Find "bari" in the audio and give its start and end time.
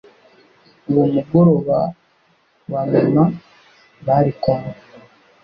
4.05-4.31